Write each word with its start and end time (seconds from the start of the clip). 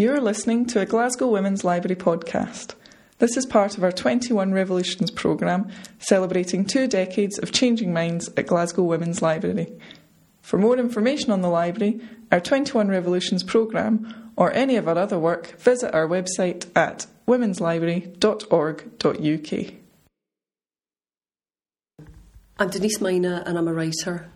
You're 0.00 0.20
listening 0.22 0.64
to 0.68 0.80
a 0.80 0.86
Glasgow 0.86 1.28
Women's 1.28 1.62
Library 1.62 1.94
podcast. 1.94 2.74
This 3.18 3.36
is 3.36 3.44
part 3.44 3.76
of 3.76 3.84
our 3.84 3.92
21 3.92 4.54
Revolutions 4.54 5.10
programme, 5.10 5.70
celebrating 5.98 6.64
two 6.64 6.86
decades 6.86 7.38
of 7.38 7.52
changing 7.52 7.92
minds 7.92 8.30
at 8.34 8.46
Glasgow 8.46 8.84
Women's 8.84 9.20
Library. 9.20 9.70
For 10.40 10.56
more 10.56 10.78
information 10.78 11.32
on 11.32 11.42
the 11.42 11.50
library, 11.50 12.00
our 12.32 12.40
21 12.40 12.88
Revolutions 12.88 13.42
programme, 13.42 14.32
or 14.36 14.50
any 14.54 14.76
of 14.76 14.88
our 14.88 14.96
other 14.96 15.18
work, 15.18 15.60
visit 15.60 15.92
our 15.92 16.08
website 16.08 16.74
at 16.74 17.06
womenslibrary.org.uk. 17.28 19.74
I'm 22.58 22.70
Denise 22.70 23.00
Mina 23.02 23.42
and 23.44 23.58
I'm 23.58 23.68
a 23.68 23.74
writer. 23.74 24.30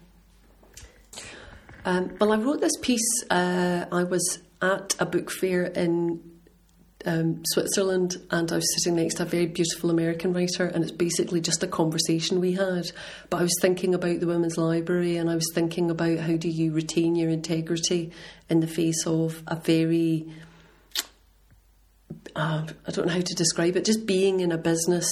Um, 1.86 2.14
well, 2.20 2.32
I 2.32 2.36
wrote 2.36 2.60
this 2.60 2.76
piece. 2.82 3.24
Uh, 3.30 3.86
I 3.90 4.04
was 4.04 4.40
at 4.62 4.94
a 4.98 5.06
book 5.06 5.30
fair 5.30 5.64
in 5.64 6.20
um, 7.06 7.42
Switzerland 7.46 8.16
and 8.30 8.50
I 8.50 8.56
was 8.56 8.74
sitting 8.74 8.96
next 8.96 9.16
to 9.16 9.24
a 9.24 9.26
very 9.26 9.46
beautiful 9.46 9.90
American 9.90 10.32
writer, 10.32 10.66
and 10.66 10.82
it's 10.82 10.92
basically 10.92 11.40
just 11.40 11.62
a 11.62 11.66
conversation 11.66 12.40
we 12.40 12.52
had. 12.52 12.90
But 13.30 13.40
I 13.40 13.42
was 13.42 13.56
thinking 13.60 13.94
about 13.94 14.20
the 14.20 14.26
Women's 14.26 14.56
Library 14.56 15.16
and 15.16 15.28
I 15.30 15.34
was 15.34 15.50
thinking 15.54 15.90
about 15.90 16.18
how 16.18 16.36
do 16.36 16.48
you 16.48 16.72
retain 16.72 17.16
your 17.16 17.30
integrity 17.30 18.10
in 18.48 18.60
the 18.60 18.66
face 18.66 19.06
of 19.06 19.42
a 19.46 19.56
very 19.56 20.32
uh, 22.36 22.66
I 22.86 22.90
don't 22.90 23.06
know 23.06 23.12
how 23.12 23.20
to 23.20 23.34
describe 23.34 23.76
it, 23.76 23.84
just 23.84 24.06
being 24.06 24.40
in 24.40 24.50
a 24.50 24.58
business 24.58 25.06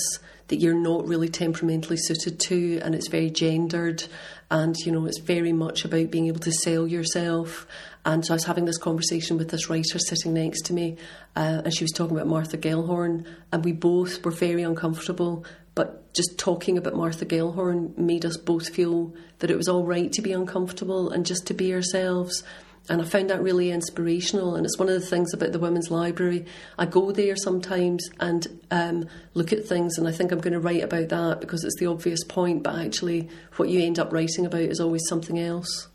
that 0.48 0.56
you're 0.56 0.74
not 0.74 1.06
really 1.06 1.28
temperamentally 1.28 1.96
suited 1.96 2.38
to 2.40 2.80
and 2.82 2.94
it's 2.94 3.08
very 3.08 3.30
gendered 3.30 4.04
and 4.50 4.76
you 4.84 4.92
know 4.92 5.06
it's 5.06 5.20
very 5.20 5.52
much 5.52 5.84
about 5.84 6.10
being 6.10 6.26
able 6.26 6.40
to 6.40 6.52
sell 6.52 6.86
yourself. 6.86 7.66
And 8.04 8.26
so 8.26 8.34
I 8.34 8.36
was 8.36 8.44
having 8.44 8.64
this 8.64 8.78
conversation 8.78 9.38
with 9.38 9.50
this 9.50 9.70
writer 9.70 9.98
sitting 9.98 10.34
next 10.34 10.62
to 10.66 10.72
me 10.72 10.96
uh, 11.36 11.62
and 11.64 11.74
she 11.74 11.84
was 11.84 11.92
talking 11.92 12.16
about 12.16 12.28
Martha 12.28 12.58
Gellhorn 12.58 13.26
and 13.52 13.64
we 13.64 13.72
both 13.72 14.24
were 14.24 14.32
very 14.32 14.62
uncomfortable 14.62 15.44
but 15.74 16.12
just 16.12 16.38
talking 16.38 16.76
about 16.76 16.94
Martha 16.94 17.24
Gellhorn 17.24 17.96
made 17.96 18.26
us 18.26 18.36
both 18.36 18.68
feel 18.68 19.14
that 19.38 19.50
it 19.50 19.56
was 19.56 19.68
all 19.68 19.84
right 19.84 20.12
to 20.12 20.22
be 20.22 20.32
uncomfortable 20.32 21.10
and 21.10 21.24
just 21.24 21.46
to 21.46 21.54
be 21.54 21.72
ourselves 21.72 22.42
and 22.88 23.00
I 23.00 23.04
found 23.04 23.30
that 23.30 23.42
really 23.42 23.70
inspirational. 23.70 24.56
And 24.56 24.66
it's 24.66 24.78
one 24.78 24.88
of 24.88 25.00
the 25.00 25.06
things 25.06 25.32
about 25.32 25.52
the 25.52 25.58
Women's 25.58 25.90
Library. 25.90 26.46
I 26.78 26.86
go 26.86 27.12
there 27.12 27.36
sometimes 27.36 28.08
and 28.18 28.60
um, 28.70 29.08
look 29.34 29.52
at 29.52 29.66
things, 29.66 29.98
and 29.98 30.08
I 30.08 30.12
think 30.12 30.32
I'm 30.32 30.40
going 30.40 30.52
to 30.52 30.60
write 30.60 30.82
about 30.82 31.08
that 31.10 31.40
because 31.40 31.64
it's 31.64 31.78
the 31.78 31.86
obvious 31.86 32.24
point, 32.24 32.62
but 32.62 32.74
actually, 32.76 33.28
what 33.56 33.68
you 33.68 33.80
end 33.82 33.98
up 33.98 34.12
writing 34.12 34.46
about 34.46 34.62
is 34.62 34.80
always 34.80 35.02
something 35.08 35.38
else. 35.38 35.88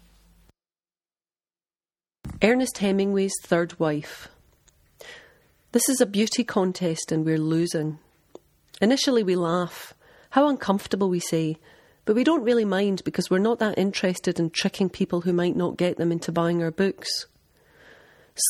Ernest 2.42 2.78
Hemingway's 2.78 3.34
Third 3.44 3.80
Wife. 3.80 4.30
This 5.72 5.90
is 5.90 6.00
a 6.00 6.06
beauty 6.06 6.44
contest, 6.44 7.12
and 7.12 7.26
we're 7.26 7.38
losing. 7.38 8.00
Initially, 8.82 9.24
we 9.24 9.36
laugh. 9.36 9.94
How 10.32 10.48
uncomfortable, 10.48 11.10
we 11.10 11.20
say. 11.20 11.58
But 12.08 12.16
we 12.16 12.24
don't 12.24 12.46
really 12.46 12.64
mind 12.64 13.04
because 13.04 13.30
we're 13.30 13.38
not 13.38 13.60
that 13.60 13.78
interested 13.78 14.40
in 14.40 14.50
tricking 14.50 14.90
people 14.90 15.22
who 15.22 15.34
might 15.34 15.58
not 15.58 15.76
get 15.76 15.98
them 15.98 16.10
into 16.10 16.32
buying 16.32 16.64
our 16.64 16.72
books. 16.72 17.26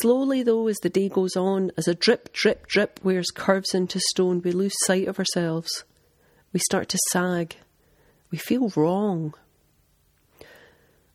Slowly, 0.00 0.44
though, 0.44 0.68
as 0.68 0.76
the 0.76 0.88
day 0.88 1.08
goes 1.08 1.34
on, 1.34 1.72
as 1.76 1.88
a 1.88 1.94
drip, 1.94 2.32
drip, 2.32 2.68
drip 2.68 3.00
wears 3.02 3.32
curves 3.32 3.74
into 3.74 3.98
stone, 3.98 4.40
we 4.42 4.52
lose 4.52 4.74
sight 4.84 5.08
of 5.08 5.18
ourselves. 5.18 5.82
We 6.52 6.60
start 6.60 6.88
to 6.90 6.98
sag. 7.10 7.56
We 8.30 8.38
feel 8.38 8.70
wrong. 8.76 9.34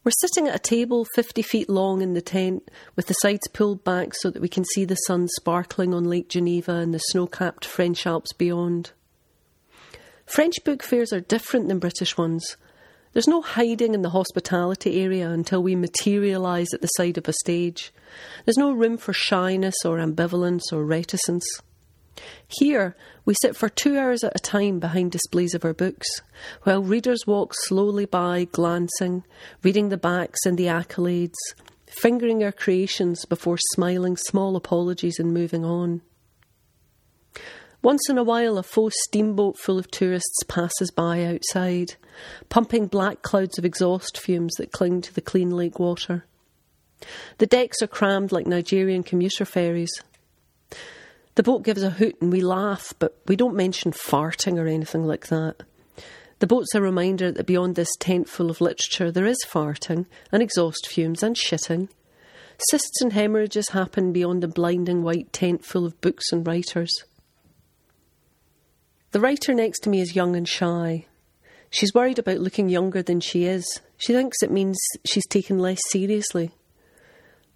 We're 0.03 0.11
sitting 0.19 0.49
at 0.49 0.55
a 0.55 0.59
table 0.59 1.07
50 1.15 1.41
feet 1.43 1.69
long 1.69 2.01
in 2.01 2.13
the 2.13 2.21
tent, 2.21 2.69
with 2.97 3.07
the 3.07 3.13
sides 3.13 3.47
pulled 3.53 3.85
back 3.85 4.09
so 4.15 4.29
that 4.29 4.41
we 4.41 4.49
can 4.49 4.65
see 4.65 4.83
the 4.83 4.95
sun 4.95 5.29
sparkling 5.29 5.93
on 5.93 6.03
Lake 6.03 6.27
Geneva 6.27 6.73
and 6.73 6.93
the 6.93 6.99
snow 6.99 7.25
capped 7.25 7.63
French 7.63 8.05
Alps 8.05 8.33
beyond. 8.33 8.91
French 10.25 10.55
book 10.63 10.81
fairs 10.81 11.13
are 11.13 11.19
different 11.19 11.67
than 11.67 11.79
British 11.79 12.17
ones. 12.17 12.57
There's 13.13 13.27
no 13.27 13.41
hiding 13.41 13.93
in 13.93 14.01
the 14.01 14.09
hospitality 14.09 15.01
area 15.03 15.29
until 15.29 15.61
we 15.61 15.75
materialise 15.75 16.73
at 16.73 16.81
the 16.81 16.87
side 16.87 17.17
of 17.17 17.27
a 17.27 17.33
stage. 17.33 17.93
There's 18.43 18.57
no 18.57 18.71
room 18.71 18.97
for 18.97 19.13
shyness 19.13 19.75
or 19.85 19.97
ambivalence 19.97 20.71
or 20.71 20.83
reticence. 20.83 21.45
Here, 22.47 22.95
we 23.25 23.35
sit 23.41 23.55
for 23.55 23.69
two 23.69 23.97
hours 23.97 24.23
at 24.23 24.35
a 24.35 24.39
time 24.39 24.79
behind 24.79 25.11
displays 25.11 25.53
of 25.53 25.65
our 25.65 25.73
books, 25.73 26.07
while 26.63 26.81
readers 26.81 27.27
walk 27.27 27.53
slowly 27.53 28.05
by, 28.05 28.45
glancing, 28.51 29.23
reading 29.61 29.89
the 29.89 29.97
backs 29.97 30.39
and 30.45 30.57
the 30.57 30.65
accolades, 30.65 31.35
fingering 31.85 32.43
our 32.43 32.51
creations 32.51 33.25
before 33.25 33.57
smiling 33.73 34.17
small 34.17 34.55
apologies 34.55 35.19
and 35.19 35.33
moving 35.33 35.63
on. 35.63 36.01
Once 37.83 38.09
in 38.09 38.17
a 38.17 38.23
while, 38.23 38.57
a 38.57 38.63
faux 38.63 38.95
steamboat 39.03 39.57
full 39.57 39.77
of 39.77 39.91
tourists 39.91 40.41
passes 40.47 40.89
by 40.89 41.25
outside, 41.25 41.95
pumping 42.47 42.87
black 42.87 43.21
clouds 43.21 43.57
of 43.57 43.65
exhaust 43.65 44.17
fumes 44.17 44.53
that 44.55 44.71
cling 44.71 45.01
to 45.01 45.13
the 45.13 45.19
clean 45.21 45.49
lake 45.49 45.79
water. 45.79 46.23
The 47.39 47.45
decks 47.45 47.81
are 47.81 47.87
crammed 47.87 48.31
like 48.31 48.47
Nigerian 48.47 49.03
commuter 49.03 49.43
ferries. 49.43 49.91
The 51.35 51.43
boat 51.43 51.63
gives 51.63 51.83
a 51.83 51.89
hoot 51.89 52.15
and 52.21 52.31
we 52.31 52.39
laugh, 52.39 52.93
but 52.99 53.17
we 53.27 53.35
don't 53.35 53.53
mention 53.53 53.91
farting 53.91 54.57
or 54.57 54.67
anything 54.67 55.03
like 55.03 55.27
that. 55.27 55.63
The 56.39 56.47
boat's 56.47 56.73
a 56.73 56.81
reminder 56.81 57.33
that 57.33 57.45
beyond 57.45 57.75
this 57.75 57.93
tent 57.99 58.29
full 58.29 58.49
of 58.49 58.61
literature, 58.61 59.11
there 59.11 59.25
is 59.25 59.43
farting 59.45 60.05
and 60.31 60.41
exhaust 60.41 60.87
fumes 60.87 61.21
and 61.21 61.35
shitting. 61.35 61.89
Cysts 62.69 63.01
and 63.01 63.11
hemorrhages 63.11 63.69
happen 63.69 64.13
beyond 64.13 64.45
a 64.45 64.47
blinding 64.47 65.03
white 65.03 65.33
tent 65.33 65.65
full 65.65 65.85
of 65.85 65.99
books 65.99 66.31
and 66.31 66.47
writers. 66.47 67.03
The 69.13 69.19
writer 69.19 69.53
next 69.53 69.81
to 69.81 69.91
me 69.91 70.01
is 70.01 70.15
young 70.15 70.35
and 70.35 70.49
shy. 70.49 71.05
She's 71.69 71.93
worried 71.93 72.17
about 72.17 72.39
looking 72.39 72.67
younger 72.67 73.03
than 73.03 73.19
she 73.19 73.45
is. 73.45 73.79
She 73.95 74.11
thinks 74.11 74.41
it 74.41 74.49
means 74.49 74.75
she's 75.05 75.27
taken 75.27 75.59
less 75.59 75.77
seriously. 75.89 76.49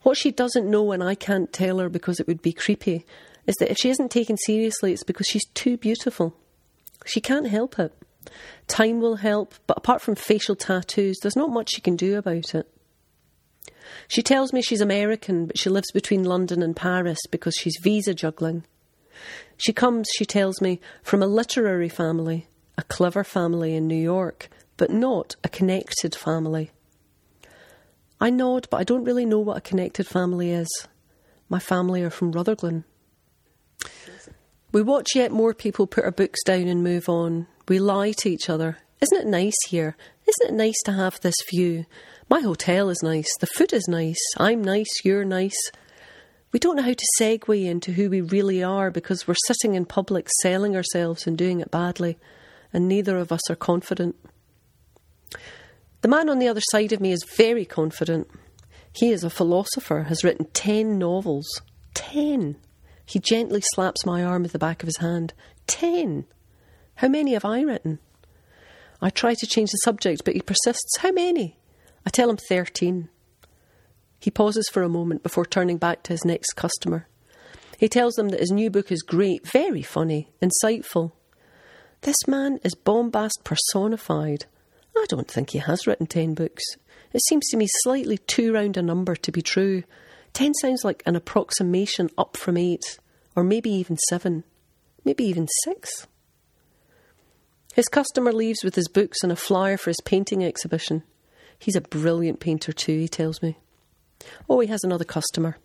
What 0.04 0.18
she 0.18 0.30
doesn't 0.30 0.70
know, 0.70 0.92
and 0.92 1.04
I 1.04 1.16
can't 1.16 1.52
tell 1.52 1.80
her 1.80 1.90
because 1.90 2.20
it 2.20 2.28
would 2.28 2.44
be 2.44 2.54
creepy, 2.54 3.08
is 3.48 3.56
that 3.56 3.72
if 3.72 3.78
she 3.80 3.90
isn't 3.90 4.12
taken 4.12 4.38
seriously, 4.38 4.94
it's 4.94 5.04
because 5.04 5.26
she's 5.26 5.48
too 5.56 5.78
beautiful. 5.78 6.36
She 7.08 7.20
can't 7.20 7.48
help 7.48 7.80
it. 7.80 7.92
Time 8.68 9.02
will 9.02 9.16
help, 9.16 9.56
but 9.66 9.80
apart 9.80 10.04
from 10.04 10.14
facial 10.14 10.56
tattoos, 10.56 11.18
there's 11.24 11.36
not 11.36 11.50
much 11.50 11.72
she 11.74 11.82
can 11.82 11.96
do 11.96 12.20
about 12.20 12.54
it. 12.54 12.70
She 14.08 14.22
tells 14.22 14.54
me 14.54 14.62
she's 14.62 14.82
American, 14.82 15.48
but 15.48 15.58
she 15.58 15.72
lives 15.72 15.92
between 15.92 16.24
London 16.24 16.62
and 16.62 16.76
Paris 16.76 17.20
because 17.32 17.56
she's 17.56 17.80
visa 17.82 18.14
juggling. 18.14 18.64
She 19.58 19.74
comes, 19.74 20.08
she 20.16 20.26
tells 20.26 20.62
me, 20.62 20.80
from 21.02 21.24
a 21.24 21.28
literary 21.28 21.90
family, 21.90 22.48
a 22.78 22.84
clever 22.84 23.24
family 23.24 23.76
in 23.76 23.88
New 23.88 23.96
York, 23.96 24.50
but 24.78 24.92
not 24.92 25.36
a 25.44 25.50
connected 25.50 26.16
family. 26.16 26.72
I 28.20 28.30
nod, 28.30 28.68
but 28.70 28.78
I 28.78 28.84
don't 28.84 29.04
really 29.04 29.26
know 29.26 29.40
what 29.40 29.58
a 29.58 29.62
connected 29.62 30.08
family 30.08 30.52
is. 30.52 30.68
My 31.50 31.60
family 31.60 32.04
are 32.04 32.10
from 32.10 32.32
Rutherglen. 32.32 32.84
We 34.72 34.82
watch 34.82 35.16
yet 35.16 35.32
more 35.32 35.54
people 35.54 35.88
put 35.88 36.04
our 36.04 36.12
books 36.12 36.44
down 36.44 36.68
and 36.68 36.84
move 36.84 37.08
on. 37.08 37.48
We 37.68 37.80
lie 37.80 38.12
to 38.20 38.30
each 38.30 38.50
other. 38.50 38.78
Isn't 39.02 39.20
it 39.20 39.28
nice 39.28 39.56
here? 39.70 39.96
Isn't 40.28 40.54
it 40.54 40.58
nice 40.58 40.80
to 40.86 40.92
have 40.92 41.20
this 41.22 41.36
view? 41.52 41.86
My 42.30 42.42
hotel 42.42 42.90
is 42.90 43.02
nice. 43.02 43.30
The 43.40 43.48
food 43.48 43.72
is 43.72 43.88
nice. 43.88 44.20
I'm 44.38 44.64
nice. 44.64 44.90
You're 45.04 45.24
nice. 45.24 45.58
We 46.58 46.60
don't 46.60 46.78
know 46.78 46.82
how 46.82 46.94
to 46.94 47.06
segue 47.22 47.66
into 47.66 47.92
who 47.92 48.10
we 48.10 48.20
really 48.20 48.64
are 48.64 48.90
because 48.90 49.28
we're 49.28 49.36
sitting 49.46 49.76
in 49.76 49.86
public 49.86 50.28
selling 50.42 50.76
ourselves 50.76 51.28
and 51.28 51.38
doing 51.38 51.60
it 51.60 51.70
badly, 51.70 52.18
and 52.74 52.88
neither 52.88 53.20
of 53.20 53.32
us 53.32 53.48
are 53.52 53.56
confident. 53.56 54.16
The 56.02 56.08
man 56.08 56.30
on 56.30 56.40
the 56.40 56.48
other 56.48 56.64
side 56.72 56.94
of 56.94 57.00
me 57.00 57.12
is 57.12 57.24
very 57.38 57.64
confident. 57.64 58.28
He 58.92 59.12
is 59.12 59.24
a 59.24 59.30
philosopher, 59.30 60.06
has 60.06 60.24
written 60.24 60.48
ten 60.54 60.98
novels. 60.98 61.62
Ten! 61.94 62.58
He 63.06 63.20
gently 63.20 63.62
slaps 63.62 64.04
my 64.04 64.24
arm 64.24 64.42
with 64.42 64.54
the 64.54 64.58
back 64.58 64.82
of 64.82 64.88
his 64.88 64.98
hand. 64.98 65.36
Ten! 65.68 66.26
How 66.96 67.08
many 67.08 67.34
have 67.34 67.46
I 67.46 67.62
written? 67.62 68.00
I 69.00 69.12
try 69.12 69.36
to 69.36 69.46
change 69.46 69.70
the 69.70 69.78
subject, 69.84 70.26
but 70.26 70.34
he 70.34 70.42
persists. 70.42 70.98
How 70.98 71.12
many? 71.12 71.60
I 72.04 72.10
tell 72.10 72.32
him 72.32 72.38
thirteen. 72.38 73.10
He 74.20 74.32
pauses 74.32 74.70
for 74.72 74.84
a 74.84 74.90
moment 74.90 75.24
before 75.24 75.46
turning 75.46 75.78
back 75.78 76.04
to 76.04 76.14
his 76.14 76.26
next 76.26 76.54
customer. 76.54 77.08
He 77.78 77.88
tells 77.88 78.16
them 78.16 78.30
that 78.30 78.40
his 78.40 78.52
new 78.52 78.70
book 78.70 78.92
is 78.92 79.04
great, 79.04 79.48
very 79.48 79.84
funny, 79.84 80.32
insightful. 80.42 81.12
This 82.02 82.28
man 82.28 82.60
is 82.64 82.74
bombast 82.74 83.44
personified. 83.44 84.46
I 84.96 85.06
don't 85.10 85.30
think 85.30 85.52
he 85.52 85.60
has 85.60 85.86
written 85.86 86.08
ten 86.08 86.34
books. 86.34 86.64
It 87.14 87.22
seems 87.28 87.48
to 87.50 87.58
me 87.58 87.68
slightly 87.84 88.18
too 88.18 88.54
round 88.54 88.78
a 88.78 88.82
number 88.82 89.16
to 89.16 89.32
be 89.32 89.42
true. 89.42 89.84
Ten 90.34 90.54
sounds 90.56 90.84
like 90.84 91.04
an 91.06 91.16
approximation 91.16 92.10
up 92.18 92.36
from 92.36 92.58
eight, 92.58 93.00
or 93.36 93.44
maybe 93.44 93.70
even 93.70 93.98
seven, 94.10 94.44
maybe 95.06 95.24
even 95.24 95.48
six. 95.64 96.08
His 97.76 97.88
customer 97.88 98.34
leaves 98.34 98.64
with 98.64 98.74
his 98.74 98.88
books 98.88 99.20
and 99.22 99.32
a 99.32 99.36
flyer 99.36 99.78
for 99.78 99.92
his 99.92 100.02
painting 100.04 100.44
exhibition. 100.44 101.04
He's 101.60 101.76
a 101.76 101.82
brilliant 101.82 102.40
painter, 102.40 102.72
too, 102.72 102.98
he 102.98 103.08
tells 103.08 103.42
me. 103.42 103.58
Oh, 104.50 104.60
he 104.60 104.68
has 104.68 104.84
another 104.84 105.06
customer. 105.06 105.58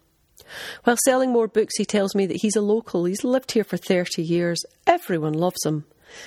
While 0.85 0.97
selling 1.05 1.31
more 1.31 1.49
books, 1.49 1.77
he 1.77 1.85
tells 1.85 2.15
me 2.15 2.27
that 2.27 2.41
he's 2.43 2.57
a 2.57 2.61
local. 2.61 3.05
He's 3.05 3.25
lived 3.25 3.53
here 3.53 3.65
for 3.65 3.77
30 3.77 4.23
years. 4.23 4.63
Everyone 4.87 5.35
loves 5.35 5.65
him. 5.65 5.85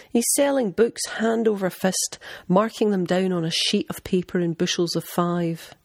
He's 0.10 0.26
selling 0.36 0.72
books 0.72 1.06
hand 1.18 1.48
over 1.48 1.70
fist, 1.70 2.18
marking 2.48 2.92
them 2.92 3.06
down 3.06 3.32
on 3.32 3.46
a 3.46 3.52
sheet 3.52 3.86
of 3.90 4.04
paper 4.04 4.40
in 4.40 4.54
bushels 4.54 4.96
of 4.96 5.04
five. 5.04 5.76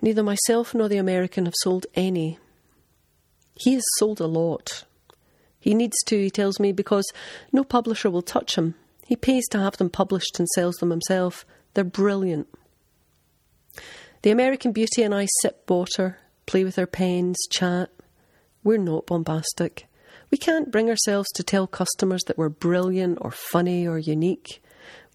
Neither 0.00 0.22
myself 0.22 0.74
nor 0.74 0.88
the 0.88 0.98
American 0.98 1.46
have 1.46 1.54
sold 1.62 1.86
any. 1.94 2.38
He 3.54 3.74
has 3.74 3.84
sold 3.98 4.20
a 4.20 4.26
lot. 4.26 4.84
He 5.58 5.74
needs 5.74 5.96
to, 6.06 6.16
he 6.16 6.30
tells 6.30 6.60
me, 6.60 6.70
because 6.70 7.10
no 7.50 7.64
publisher 7.64 8.08
will 8.08 8.22
touch 8.22 8.56
him. 8.56 8.74
He 9.06 9.16
pays 9.16 9.46
to 9.48 9.58
have 9.58 9.76
them 9.78 9.90
published 9.90 10.38
and 10.38 10.46
sells 10.48 10.76
them 10.76 10.90
himself. 10.90 11.44
They're 11.74 11.82
brilliant. 11.82 12.46
The 14.22 14.30
American 14.30 14.72
beauty 14.72 15.02
and 15.02 15.14
I 15.14 15.28
sip 15.42 15.70
water, 15.70 16.18
play 16.46 16.64
with 16.64 16.78
our 16.78 16.88
pens, 16.88 17.36
chat. 17.50 17.90
We're 18.64 18.78
not 18.78 19.06
bombastic. 19.06 19.86
We 20.30 20.38
can't 20.38 20.72
bring 20.72 20.90
ourselves 20.90 21.28
to 21.36 21.44
tell 21.44 21.68
customers 21.68 22.22
that 22.26 22.36
we're 22.36 22.48
brilliant 22.48 23.18
or 23.20 23.30
funny 23.30 23.86
or 23.86 23.96
unique. 23.98 24.60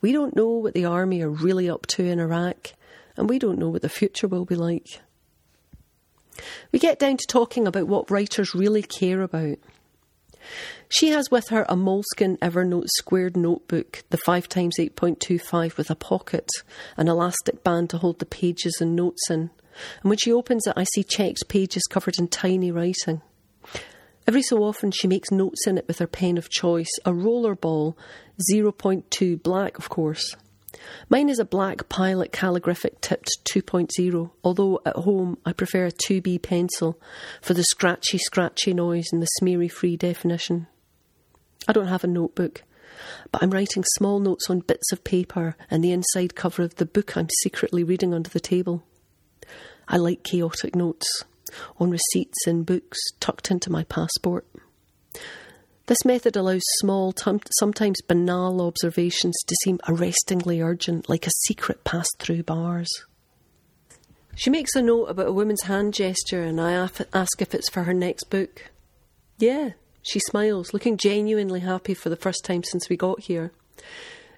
We 0.01 0.13
don't 0.13 0.35
know 0.35 0.47
what 0.47 0.73
the 0.73 0.85
army 0.85 1.21
are 1.21 1.29
really 1.29 1.69
up 1.69 1.85
to 1.87 2.05
in 2.05 2.19
Iraq, 2.19 2.73
and 3.17 3.29
we 3.29 3.39
don't 3.39 3.59
know 3.59 3.69
what 3.69 3.81
the 3.81 3.89
future 3.89 4.27
will 4.27 4.45
be 4.45 4.55
like. 4.55 5.01
We 6.71 6.79
get 6.79 6.97
down 6.97 7.17
to 7.17 7.27
talking 7.27 7.67
about 7.67 7.87
what 7.87 8.09
writers 8.09 8.55
really 8.55 8.81
care 8.81 9.21
about. 9.21 9.57
She 10.93 11.09
has 11.09 11.31
with 11.31 11.49
her 11.49 11.65
a 11.67 11.75
Moleskine 11.75 12.37
Evernote 12.37 12.87
squared 12.97 13.35
notebook, 13.35 14.03
the 14.11 14.17
5 14.17 14.47
times 14.47 14.75
8.25 14.77 15.75
with 15.75 15.89
a 15.89 15.95
pocket, 15.95 16.47
an 16.97 17.07
elastic 17.07 17.63
band 17.63 17.89
to 17.89 17.97
hold 17.97 18.19
the 18.19 18.27
pages 18.27 18.77
and 18.79 18.95
notes 18.95 19.27
in. 19.27 19.49
And 20.03 20.09
when 20.09 20.19
she 20.19 20.31
opens 20.31 20.67
it, 20.67 20.73
I 20.77 20.83
see 20.83 21.03
checked 21.03 21.49
pages 21.49 21.81
covered 21.89 22.19
in 22.19 22.27
tiny 22.27 22.69
writing. 22.69 23.23
Every 24.27 24.43
so 24.43 24.63
often, 24.63 24.91
she 24.91 25.07
makes 25.07 25.31
notes 25.31 25.65
in 25.65 25.79
it 25.79 25.87
with 25.87 25.97
her 25.97 26.05
pen 26.05 26.37
of 26.37 26.51
choice, 26.51 26.91
a 27.03 27.11
roller 27.11 27.55
ball, 27.55 27.97
0.2 28.51 29.41
black, 29.41 29.79
of 29.79 29.89
course. 29.89 30.35
Mine 31.09 31.27
is 31.27 31.39
a 31.39 31.45
black 31.45 31.89
pilot 31.89 32.31
calligraphic 32.31 33.01
tipped 33.01 33.31
2.0, 33.51 34.29
although 34.43 34.79
at 34.85 34.97
home 34.97 35.39
I 35.43 35.53
prefer 35.53 35.87
a 35.87 35.91
2B 35.91 36.43
pencil 36.43 37.01
for 37.41 37.55
the 37.55 37.63
scratchy, 37.63 38.19
scratchy 38.19 38.75
noise 38.75 39.07
and 39.11 39.23
the 39.23 39.27
smeary 39.39 39.71
free 39.71 39.97
definition. 39.97 40.67
I 41.67 41.73
don't 41.73 41.87
have 41.87 42.03
a 42.03 42.07
notebook, 42.07 42.63
but 43.31 43.41
I'm 43.41 43.51
writing 43.51 43.83
small 43.95 44.19
notes 44.19 44.49
on 44.49 44.59
bits 44.59 44.91
of 44.91 45.03
paper 45.03 45.55
and 45.69 45.83
the 45.83 45.91
inside 45.91 46.35
cover 46.35 46.63
of 46.63 46.75
the 46.75 46.85
book 46.85 47.15
I'm 47.17 47.29
secretly 47.41 47.83
reading 47.83 48.13
under 48.13 48.29
the 48.29 48.39
table. 48.39 48.83
I 49.87 49.97
like 49.97 50.23
chaotic 50.23 50.75
notes 50.75 51.23
on 51.79 51.91
receipts 51.91 52.47
in 52.47 52.63
books 52.63 52.97
tucked 53.19 53.51
into 53.51 53.71
my 53.71 53.83
passport. 53.83 54.45
This 55.85 56.05
method 56.05 56.37
allows 56.37 56.61
small, 56.79 57.13
sometimes 57.59 58.01
banal 58.07 58.61
observations 58.61 59.35
to 59.45 59.55
seem 59.63 59.79
arrestingly 59.87 60.61
urgent, 60.61 61.09
like 61.09 61.27
a 61.27 61.31
secret 61.45 61.83
passed 61.83 62.15
through 62.19 62.43
bars. 62.43 62.89
She 64.35 64.49
makes 64.49 64.75
a 64.75 64.81
note 64.81 65.05
about 65.05 65.27
a 65.27 65.33
woman's 65.33 65.63
hand 65.63 65.93
gesture, 65.93 66.41
and 66.41 66.59
I 66.59 66.71
ask 67.13 67.41
if 67.41 67.53
it's 67.53 67.69
for 67.69 67.83
her 67.83 67.93
next 67.93 68.29
book. 68.29 68.71
Yeah, 69.37 69.71
she 70.03 70.19
smiles, 70.19 70.73
looking 70.73 70.97
genuinely 70.97 71.61
happy 71.61 71.93
for 71.93 72.09
the 72.09 72.15
first 72.15 72.43
time 72.43 72.63
since 72.63 72.89
we 72.89 72.97
got 72.97 73.21
here. 73.21 73.51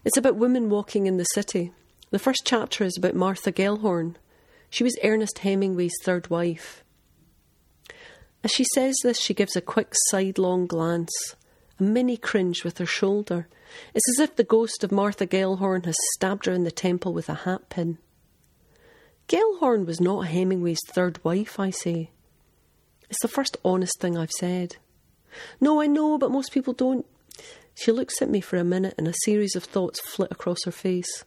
It's 0.06 0.18
about 0.18 0.36
women 0.36 0.70
walking 0.70 1.08
in 1.08 1.18
the 1.18 1.26
city. 1.26 1.72
The 2.12 2.20
first 2.20 2.44
chapter 2.46 2.84
is 2.84 2.96
about 2.98 3.16
Martha 3.16 3.52
Gellhorn. 3.52 4.16
She 4.70 4.84
was 4.84 4.98
Ernest 5.04 5.40
Hemingway's 5.40 5.96
third 6.04 6.30
wife. 6.30 6.84
As 8.44 8.52
she 8.52 8.64
says 8.76 8.96
this, 9.02 9.20
she 9.20 9.34
gives 9.34 9.56
a 9.56 9.62
quick 9.62 9.94
sidelong 10.10 10.68
glance, 10.68 11.36
a 11.80 11.84
mini 11.84 12.16
cringe 12.16 12.64
with 12.64 12.78
her 12.78 12.86
shoulder. 12.86 13.48
It's 13.96 14.08
as 14.16 14.20
if 14.20 14.36
the 14.36 14.44
ghost 14.44 14.84
of 14.84 14.92
Martha 14.92 15.26
Gellhorn 15.26 15.86
has 15.86 15.96
stabbed 16.14 16.46
her 16.46 16.54
in 16.54 16.64
the 16.64 16.72
temple 16.72 17.12
with 17.12 17.28
a 17.28 17.34
hat 17.34 17.70
pin. 17.70 17.98
Gellhorn 19.28 19.88
was 19.88 20.00
not 20.00 20.28
Hemingway's 20.28 20.82
third 20.94 21.24
wife, 21.24 21.60
I 21.60 21.72
say. 21.72 22.12
It's 23.10 23.22
the 23.24 23.28
first 23.28 23.58
honest 23.66 24.00
thing 24.00 24.16
I've 24.16 24.32
said. 24.32 24.78
No, 25.60 25.82
I 25.82 25.88
know, 25.88 26.18
but 26.18 26.32
most 26.32 26.52
people 26.52 26.74
don't. 26.74 27.06
She 27.74 27.92
looks 27.92 28.22
at 28.22 28.30
me 28.30 28.42
for 28.42 28.58
a 28.58 28.64
minute 28.64 28.96
and 28.98 29.08
a 29.08 29.14
series 29.24 29.56
of 29.56 29.64
thoughts 29.64 30.00
flit 30.00 30.32
across 30.32 30.64
her 30.66 30.72
face. 30.72 31.26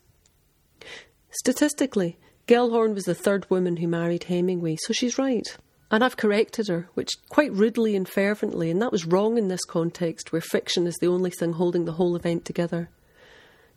Statistically, 1.30 2.16
Gellhorn 2.46 2.94
was 2.94 3.04
the 3.04 3.14
third 3.14 3.48
woman 3.50 3.76
who 3.76 3.86
married 3.86 4.24
Hemingway, 4.24 4.76
so 4.80 4.94
she's 4.94 5.18
right. 5.18 5.46
And 5.90 6.02
I've 6.02 6.16
corrected 6.16 6.68
her, 6.68 6.88
which 6.94 7.10
quite 7.28 7.52
rudely 7.52 7.94
and 7.94 8.08
fervently, 8.08 8.70
and 8.70 8.80
that 8.80 8.92
was 8.92 9.06
wrong 9.06 9.36
in 9.36 9.48
this 9.48 9.64
context 9.64 10.32
where 10.32 10.40
fiction 10.40 10.86
is 10.86 10.96
the 11.00 11.06
only 11.06 11.30
thing 11.30 11.54
holding 11.54 11.84
the 11.84 11.92
whole 11.92 12.16
event 12.16 12.44
together. 12.44 12.88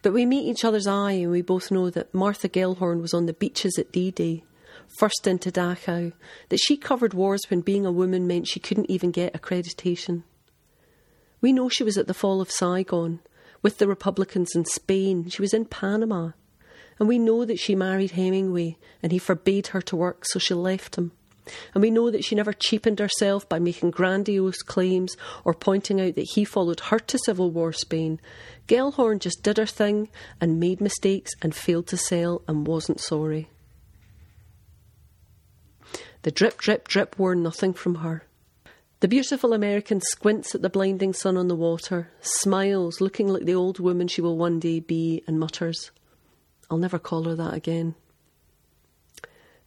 But 0.02 0.14
we 0.14 0.26
meet 0.26 0.48
each 0.48 0.66
other's 0.66 0.88
eye 0.88 1.12
and 1.12 1.32
we 1.32 1.42
both 1.42 1.72
know 1.72 1.90
that 1.90 2.14
Martha 2.14 2.50
Gellhorn 2.50 3.02
was 3.02 3.14
on 3.14 3.28
the 3.28 3.34
beaches 3.34 3.78
at 3.78 3.92
D 3.92 4.12
Day, 4.12 4.44
first 4.98 5.28
into 5.28 5.52
Dachau, 5.52 6.14
that 6.50 6.60
she 6.60 6.78
covered 6.78 7.14
wars 7.14 7.42
when 7.50 7.62
being 7.62 7.86
a 7.86 7.92
woman 7.92 8.28
meant 8.28 8.48
she 8.48 8.60
couldn't 8.60 8.90
even 8.90 9.12
get 9.12 9.34
accreditation. 9.34 10.24
We 11.42 11.54
know 11.54 11.70
she 11.70 11.84
was 11.84 11.98
at 11.98 12.08
the 12.08 12.14
fall 12.14 12.42
of 12.42 12.52
Saigon, 12.52 13.20
with 13.62 13.78
the 13.78 13.88
Republicans 13.88 14.56
in 14.56 14.66
Spain, 14.66 15.30
she 15.30 15.42
was 15.42 15.54
in 15.54 15.66
Panama. 15.66 16.32
And 17.00 17.08
we 17.08 17.20
know 17.20 17.46
that 17.46 17.60
she 17.60 17.76
married 17.76 18.12
Hemingway 18.12 18.78
and 19.02 19.12
he 19.12 19.20
forbade 19.20 19.68
her 19.68 19.82
to 19.82 19.96
work, 19.96 20.26
so 20.26 20.40
she 20.40 20.54
left 20.54 20.96
him. 20.98 21.12
And 21.74 21.82
we 21.82 21.90
know 21.90 22.12
that 22.12 22.24
she 22.24 22.36
never 22.36 22.54
cheapened 22.54 23.00
herself 23.00 23.50
by 23.50 23.60
making 23.60 23.92
grandiose 23.92 24.62
claims 24.62 25.18
or 25.44 25.54
pointing 25.54 26.00
out 26.00 26.16
that 26.16 26.32
he 26.34 26.46
followed 26.46 26.80
her 26.80 27.00
to 27.00 27.20
Civil 27.26 27.50
War 27.50 27.74
Spain. 27.74 28.20
Gellhorn 28.68 29.20
just 29.20 29.42
did 29.42 29.58
her 29.58 29.66
thing 29.66 30.10
and 30.40 30.60
made 30.60 30.82
mistakes 30.82 31.32
and 31.42 31.56
failed 31.56 31.88
to 31.88 31.98
sell 31.98 32.44
and 32.48 32.68
wasn't 32.68 33.00
sorry. 33.00 33.50
The 36.24 36.32
drip, 36.32 36.58
drip, 36.58 36.88
drip 36.88 37.18
wore 37.18 37.36
nothing 37.36 37.74
from 37.74 37.96
her. 37.96 38.24
The 39.00 39.08
beautiful 39.08 39.54
American 39.54 40.00
squints 40.02 40.54
at 40.54 40.62
the 40.62 40.70
blinding 40.70 41.14
sun 41.14 41.36
on 41.36 41.48
the 41.48 41.56
water, 41.56 42.12
smiles, 42.22 43.02
looking 43.02 43.28
like 43.28 43.46
the 43.46 43.56
old 43.56 43.80
woman 43.80 44.08
she 44.08 44.22
will 44.22 44.38
one 44.38 44.60
day 44.60 44.80
be, 44.80 45.24
and 45.26 45.40
mutters, 45.40 45.90
I'll 46.70 46.78
never 46.78 47.00
call 47.00 47.24
her 47.24 47.36
that 47.36 47.56
again. 47.56 47.96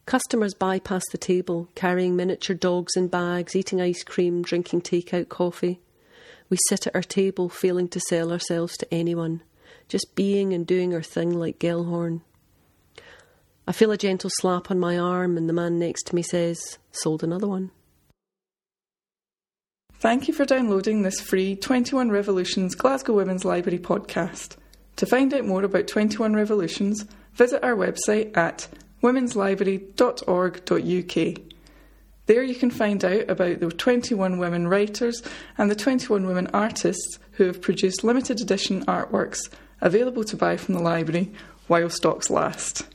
Customers 0.06 0.55
bypass 0.55 1.03
the 1.11 1.19
table, 1.19 1.69
carrying 1.75 2.15
miniature 2.15 2.55
dogs 2.55 2.93
in 2.95 3.09
bags, 3.09 3.56
eating 3.56 3.81
ice 3.81 4.05
cream, 4.05 4.43
drinking 4.43 4.83
takeout 4.83 5.29
coffee. 5.29 5.81
We 6.49 6.58
sit 6.69 6.87
at 6.87 6.94
our 6.94 7.03
table, 7.03 7.49
failing 7.49 7.89
to 7.89 8.01
sell 8.01 8.31
ourselves 8.31 8.77
to 8.77 8.94
anyone, 8.94 9.43
just 9.89 10.15
being 10.15 10.53
and 10.53 10.65
doing 10.65 10.94
our 10.94 11.03
thing 11.03 11.31
like 11.31 11.58
Gellhorn. 11.58 12.20
I 13.67 13.73
feel 13.73 13.93
a 13.93 13.97
gentle 13.97 14.29
slap 14.31 14.71
on 14.71 14.79
my 14.79 14.99
arm, 14.99 15.39
and 15.39 15.49
the 15.49 15.55
man 15.55 15.79
next 15.79 16.09
to 16.09 16.15
me 16.15 16.21
says, 16.23 16.77
Sold 16.93 17.25
another 17.25 17.49
one. 17.49 17.71
Thank 19.94 20.29
you 20.29 20.35
for 20.35 20.44
downloading 20.44 21.01
this 21.01 21.19
free 21.19 21.56
21 21.56 22.11
Revolutions 22.11 22.75
Glasgow 22.75 23.15
Women's 23.15 23.47
Library 23.47 23.79
podcast. 23.79 24.56
To 24.97 25.06
find 25.06 25.33
out 25.33 25.47
more 25.47 25.65
about 25.65 25.89
21 25.89 26.35
Revolutions, 26.35 27.06
visit 27.33 27.65
our 27.65 27.75
website 27.75 28.37
at 28.37 28.69
womenslibrary.org.uk. 29.03 31.43
There 32.27 32.43
you 32.43 32.55
can 32.55 32.71
find 32.71 33.05
out 33.05 33.31
about 33.31 33.61
the 33.61 33.71
21 33.71 34.39
women 34.39 34.69
writers 34.69 35.23
and 35.56 35.71
the 35.71 35.75
21 35.75 36.27
women 36.27 36.49
artists 36.49 37.19
who 37.33 37.44
have 37.44 37.63
produced 37.63 38.05
limited 38.05 38.41
edition 38.41 38.85
artworks 38.85 39.49
available 39.81 40.25
to 40.25 40.37
buy 40.37 40.59
from 40.59 40.75
the 40.75 40.83
library 40.83 41.33
while 41.67 41.89
stocks 41.89 42.29
last. 42.29 42.87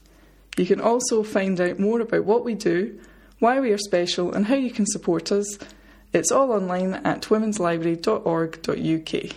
You 0.58 0.66
can 0.66 0.82
also 0.82 1.24
find 1.24 1.62
out 1.62 1.80
more 1.80 2.02
about 2.02 2.26
what 2.26 2.44
we 2.44 2.56
do, 2.56 3.00
why 3.40 3.60
we 3.60 3.72
are 3.72 3.78
special, 3.78 4.34
and 4.34 4.48
how 4.48 4.56
you 4.56 4.72
can 4.72 4.86
support 4.86 5.32
us. 5.32 5.58
It's 6.12 6.32
all 6.32 6.52
online 6.52 6.96
at 6.96 7.22
womenslibrary.org.uk. 7.24 9.36